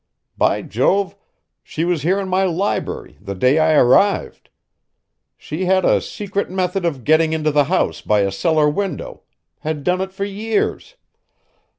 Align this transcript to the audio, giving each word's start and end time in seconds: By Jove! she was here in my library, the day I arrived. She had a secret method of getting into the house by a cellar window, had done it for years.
By 0.35 0.63
Jove! 0.63 1.15
she 1.61 1.85
was 1.85 2.01
here 2.01 2.19
in 2.19 2.27
my 2.27 2.43
library, 2.43 3.19
the 3.21 3.35
day 3.35 3.59
I 3.59 3.73
arrived. 3.75 4.49
She 5.37 5.65
had 5.65 5.85
a 5.85 6.01
secret 6.01 6.49
method 6.49 6.85
of 6.85 7.03
getting 7.03 7.33
into 7.33 7.51
the 7.51 7.65
house 7.65 8.01
by 8.01 8.21
a 8.21 8.31
cellar 8.31 8.67
window, 8.67 9.21
had 9.59 9.83
done 9.83 10.01
it 10.01 10.11
for 10.11 10.25
years. 10.25 10.95